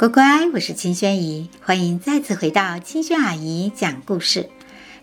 [0.00, 4.48] 乖乖，我是青萱姨，欢迎再次回到青萱阿姨讲故事。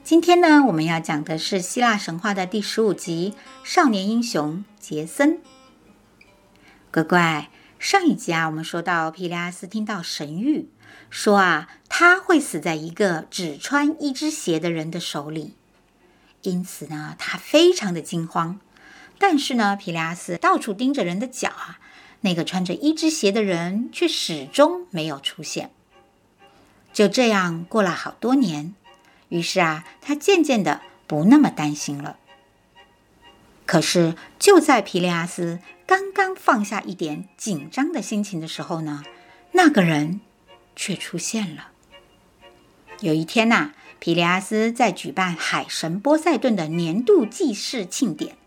[0.03, 5.33] 今天呢，我们要讲的是希腊神话的第十五集《少年英雄杰森》。
[6.91, 10.65] 乖乖，上一集啊，我们说到皮利阿斯听到神谕，
[11.11, 15.53] 说啊，他会死在一个只穿一只鞋的人的手里，
[16.41, 18.59] 因此呢，他非常的惊慌。
[19.19, 21.77] 但是呢，皮利阿斯到处盯着人的脚啊。
[22.21, 25.71] 那个穿着一只鞋的人却始终没有出现。
[26.93, 28.73] 就这样过了好多年，
[29.29, 32.17] 于是啊，他渐渐的不那么担心了。
[33.65, 39.03] 可是就在皮利阿斯刚刚放下一点紧张的心情的时候呢，
[39.51, 40.21] 那个人
[40.75, 41.67] 却出现了。
[43.01, 48.37] 有一天呐、皮利阿斯在举办海神波塞顿的年度祭祀庆典，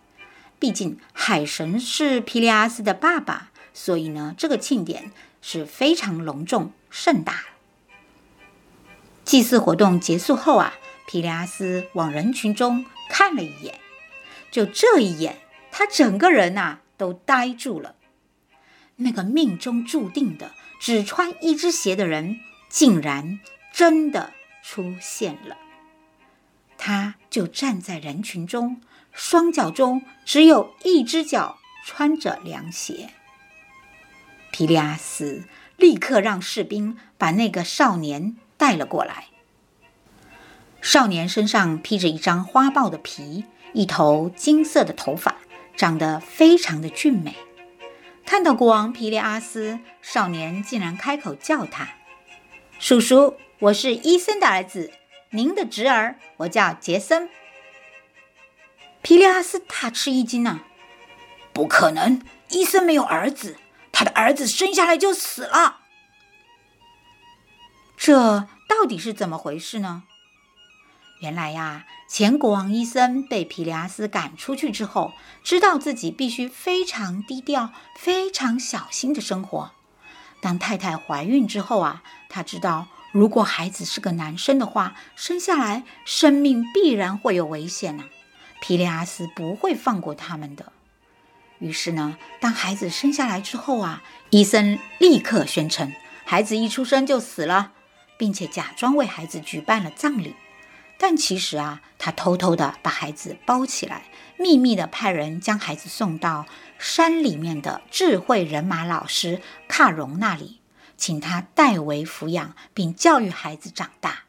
[0.59, 3.50] 毕竟海神是皮利阿斯的爸爸。
[3.83, 5.11] 所以呢，这个庆典
[5.41, 7.47] 是非常隆重盛大。
[9.25, 10.75] 祭祀活动结束后啊，
[11.07, 13.81] 皮利阿斯往人群中看了一眼，
[14.51, 15.39] 就这一眼，
[15.73, 17.95] 他整个人呐、都呆住了。
[18.97, 22.39] 那个命中注定的只穿一只鞋的人，
[22.69, 23.41] 竟然
[23.73, 25.57] 真的出现了。
[26.77, 33.09] 他就站在人群中，双脚中只有一只脚穿着凉鞋。
[34.61, 35.45] 皮利阿斯
[35.79, 39.29] 立刻让士兵把那个少年带了过来。
[40.83, 45.37] 少年身上披着一张花豹的皮，一头金色的头发，
[45.79, 47.37] 长得非常的俊美。
[48.27, 51.89] 看到国王皮利阿斯，少年竟然开口叫他
[52.79, 54.93] ：“叔叔，我是伊森的儿子，
[55.31, 57.31] 您的侄儿，我叫杰森。”
[59.01, 60.67] 皮利阿斯大吃一惊啊！
[61.55, 63.57] 不可能，伊森没有儿子。
[64.01, 65.81] 他的儿子生下来就死了，
[67.99, 70.05] 这到底是怎么回事呢？
[71.21, 75.13] 原来呀，前国王伊森被皮利阿斯赶出去之后，
[75.45, 79.73] 知道自己必须非常低调、非常小心的生活。
[80.41, 88.05] 当太太怀孕之后啊，他知道如果孩子是个男生的话，生下来生命必然会有危险呐。
[88.63, 90.73] 皮利阿斯不会放过他们的。
[91.61, 95.93] 于是呢，当孩子生下来之后啊，医生立刻宣称
[96.25, 97.73] 孩子一出生就死了，
[98.17, 100.35] 并且假装为孩子举办了葬礼。
[100.99, 104.05] 但其实啊，他偷偷的把孩子包起来，
[104.39, 106.47] 秘密的派人将孩子送到
[106.79, 110.61] 山里面的智慧人马老师卡戎那里，
[110.97, 114.25] 请他代为抚养并教育孩子长大。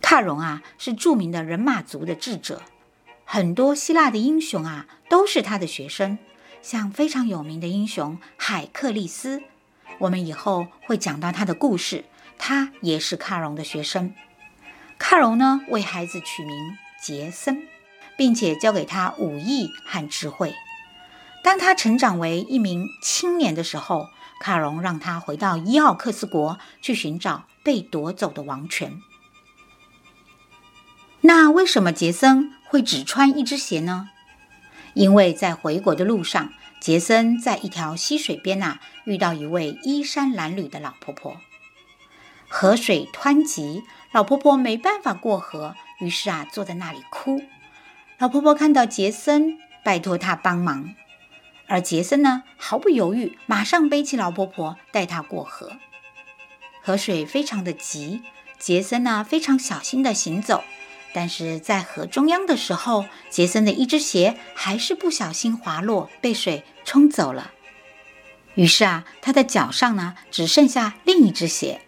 [0.00, 2.62] 卡戎啊，是著名的人马族的智者。
[3.32, 6.18] 很多希腊的英雄啊，都是他的学生，
[6.62, 9.40] 像非常有名的英雄海克力斯，
[10.00, 12.06] 我们以后会讲到他的故事，
[12.38, 14.12] 他也是卡戎的学生。
[14.98, 17.68] 卡戎呢，为孩子取名杰森，
[18.18, 20.52] 并且教给他武艺和智慧。
[21.44, 24.08] 当他成长为一名青年的时候，
[24.40, 29.00] 卡戎让他回到伊奥克斯国去寻找被夺走的王权。
[31.20, 34.10] 那为什么杰森会只穿一只鞋呢？
[34.94, 41.40] 因为在回国的路上，杰森在一条溪水边呐、啊，遇到一位衣衫褴褛的老婆婆。
[42.48, 43.82] 河水湍急，
[44.12, 47.42] 老婆婆没办法过河，于是啊，坐在那里哭。
[48.18, 50.94] 老婆婆看到杰森，拜托他帮忙，
[51.66, 55.72] 而杰森呢，毫不犹豫，马上背起老婆婆，带她过河。
[56.80, 58.22] 河水非常的急，
[58.60, 60.62] 杰森呢，非常小心的行走。
[61.12, 67.50] 但是在河中央的时候，杰森的一只鞋还是不小心滑落，被水冲走了。
[68.54, 71.80] 于是啊，他的脚上呢，只剩下另一只鞋。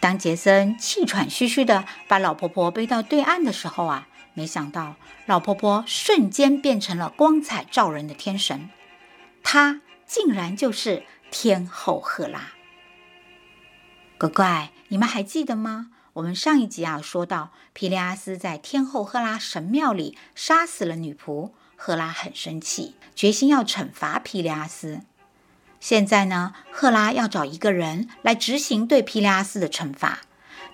[0.00, 4.94] 当杰森气喘吁吁地把老婆婆背到对岸的时候啊，没想到
[5.26, 8.70] 老婆婆瞬间变成了光彩照人的天神，
[9.42, 12.52] 她竟然就是天后赫拉。
[14.18, 15.90] 乖乖，你们还记得吗？
[16.18, 25.02] 我们上一集啊说到，皮利阿斯在天后赫拉神庙里杀死了女仆，赫拉很生气，决心要惩罚皮利阿斯。
[25.78, 30.22] 现在呢，赫拉要找一个人来执行对皮利阿斯的惩罚。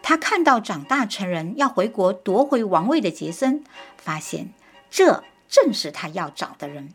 [0.02, 3.62] 他看到长大成人要回国夺回王位的杰森，
[3.99, 4.55] 发现
[4.91, 6.94] 这正是他要找的人。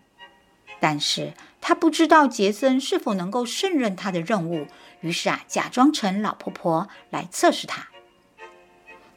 [0.80, 4.66] 但是他不知道杰森是否能够胜任他的任务，
[5.02, 7.90] 于是啊，假装成老婆婆来测试他。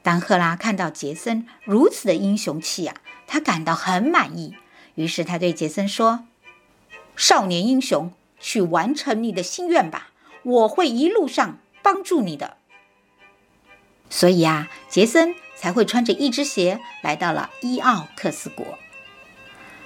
[0.03, 2.97] 当赫拉看到杰森如此的英雄气啊，
[3.27, 4.57] 他感到很满意。
[4.97, 6.25] 于是他对杰森说
[7.17, 10.09] ：“少年英雄，去完成你的心愿吧！
[10.43, 12.57] 我会一路上帮助你的。
[14.11, 18.79] 所以啊，杰森才会穿着一只鞋来到了伊奥克斯国。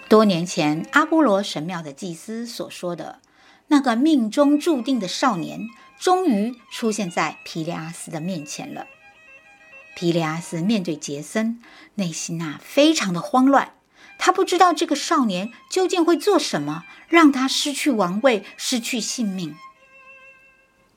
[0.08, 3.20] 多年前，阿波罗神庙的祭司所说的
[3.68, 5.68] 那个命中注定的少年，
[5.98, 8.86] 终于出现在皮利阿斯的面前了。
[9.96, 11.60] 皮列阿斯面对杰森，
[11.96, 13.72] 内心啊非常的慌乱，
[14.18, 19.56] 他不知道这个少年究竟会做什么，让他失去王位，失去性命。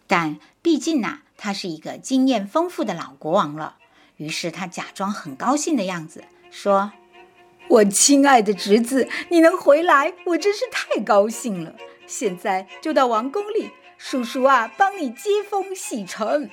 [0.05, 1.23] 但毕竟啊。
[1.41, 3.77] 他是一个经验丰富的老国王了，
[4.17, 6.91] 于是他假装很高兴的样子，说
[7.69, 11.75] ：“我亲爱的侄子，你能回来，我真是太高兴了。
[12.05, 16.51] 现在就到王宫里，叔叔啊，帮你接风洗尘。”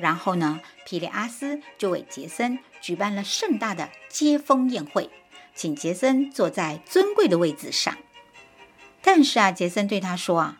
[0.00, 5.10] 然后呢，皮里阿斯就为杰森举办了盛大的接风宴会，
[5.54, 7.96] 请杰森坐在尊贵的位置上。
[9.02, 10.58] 但是啊，杰森对他说：“啊，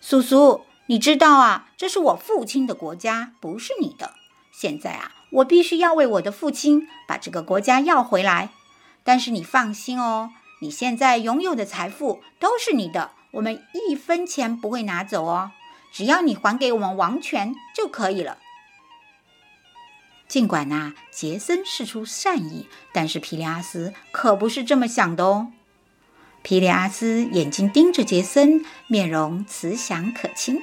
[0.00, 4.14] 叔叔。”你知道啊，这是我父亲的国家，不是你的。
[4.50, 8.50] 现在啊，我必须要为我的父亲把这个国家要回来。
[9.04, 10.30] 但是你放心哦，
[10.60, 15.52] 你现在拥有的财富都是你的，我们一分钱不会拿走哦。
[15.92, 18.38] 只要你还给我们王权就可以了。
[20.32, 25.52] 尽管呐、杰森是出善意，但是皮利阿斯可不是这么想的哦。
[26.42, 30.62] 皮利阿斯眼睛盯着杰森，面容慈祥可亲。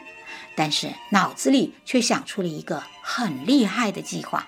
[0.55, 4.47] 但是脑子里却想出了一个很厉害的计划。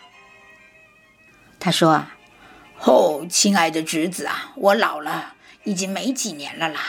[1.59, 2.17] 他说：“啊，
[2.79, 5.35] 哦，亲爱的侄子啊，我老了，
[5.65, 6.79] 已经没几年了啦。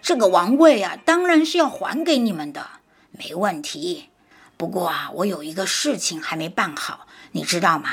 [0.00, 2.64] 这个王位啊，当然是要还给你们的，
[3.10, 4.10] 没问题。
[4.56, 7.90] 不过啊，我有一个事情还没办好，你知道吗？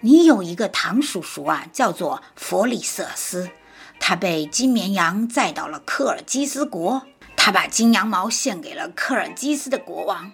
[0.00, 3.50] 你有一个堂叔叔啊，叫做弗里瑟斯，
[3.98, 7.06] 他被金绵羊载到了科尔基斯国。”
[7.42, 10.32] 他把金羊毛献给了科尔基斯的国王，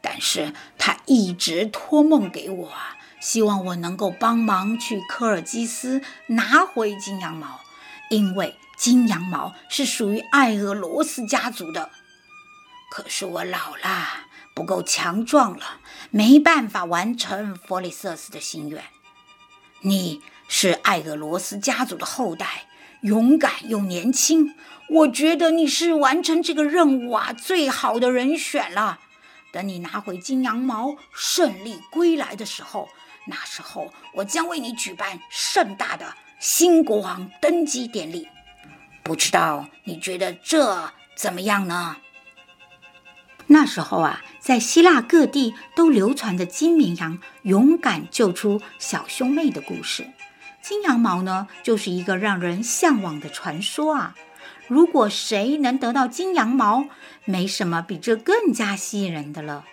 [0.00, 2.72] 但是他一直托梦给我，
[3.20, 7.60] 希望我能够帮忙去科尔基斯拿回金羊毛，
[8.08, 11.90] 因为金羊毛是属于艾俄罗斯家族的。
[12.94, 14.06] 可是我老了，
[14.54, 15.80] 不够强壮了，
[16.10, 18.84] 没办法完成弗里瑟斯的心愿。
[19.80, 22.66] 你是艾俄罗斯家族的后代。
[23.02, 24.54] 勇敢又年轻，
[24.88, 29.00] 我觉得你是完成这个任务啊最好的人选了。
[29.50, 32.88] 等你拿回金羊毛，胜利归来的时候，
[33.26, 38.28] 那时候我将为你举办盛大的新国王登基典礼。
[39.02, 41.96] 不知道你觉得这怎么样呢？
[43.46, 50.08] 那时候啊，在希腊各地都流传着金绵羊勇敢救出小兄妹的故事。
[50.62, 54.14] 金羊毛呢，就是一个让人向往的传说啊！
[54.66, 56.86] 如果谁能得到金羊毛，
[57.26, 59.66] 没什么比这更加吸引人的了。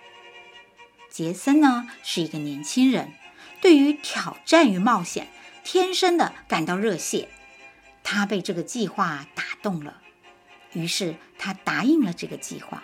[1.10, 3.14] 杰森呢，是一个年轻人，
[3.62, 5.30] 对于挑战与冒险，
[5.64, 7.30] 天生的感到热血。
[8.04, 9.98] 他被这个计划打动了，
[10.74, 12.84] 于是他答应了这个计划。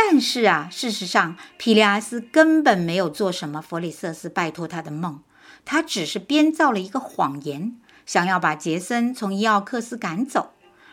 [0.00, 5.20] 但是啊，事实上，皮利阿斯根本没有做什么弗里瑟斯拜托他的梦。
[5.64, 10.52] 他只是编造了一个谎言，想要把杰森从伊奥克斯赶走。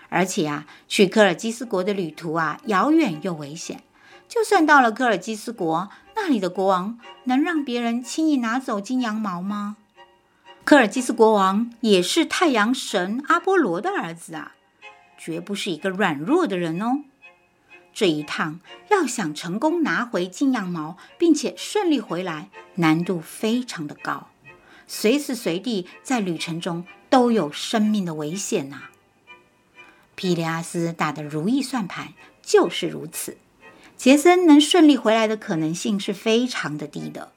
[0.09, 3.83] 而且啊，去科尔基斯国的旅途啊，遥远又危险。
[4.27, 9.77] 就算到了科尔基斯国，那里的国王能让别人轻易拿走金羊毛吗？
[10.63, 14.53] 科尔基斯国王也是太阳神阿波罗的儿子啊，
[15.15, 17.03] 绝不是一个软弱的人哦。
[17.95, 18.59] 这一趟
[18.91, 24.27] 要想成功拿回金羊毛，并且顺利回来，难度非常的高。
[24.85, 28.89] 随时随地在旅程中都有生命的危险呐、
[30.13, 33.37] 皮列阿斯打的如意算盘就是如此，
[33.95, 37.31] 杰森能顺利回来的可能性是非常的低的。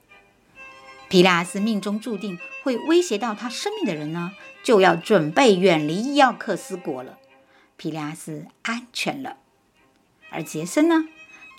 [1.07, 7.17] 皮列阿斯命中注定会威胁到他生命的人呢，就要准备远离伊奥克斯国了。
[7.77, 9.37] 皮列阿斯安全了，
[10.31, 11.05] 而杰森呢，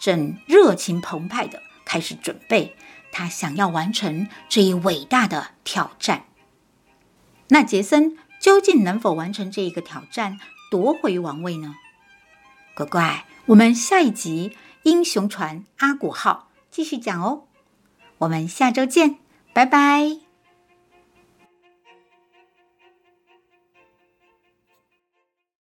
[0.00, 2.76] 正热情澎湃地开始准备。
[3.12, 6.26] 他想要完成这一伟大的挑战，
[7.48, 10.38] 那杰森究竟能否完成这一个挑战，
[10.70, 11.74] 夺回王位呢？
[12.74, 14.52] 乖乖，我们下一集
[14.84, 17.48] 《英雄船阿古号》继续讲哦。
[18.18, 19.16] 我们下周见，
[19.52, 20.29] 拜拜。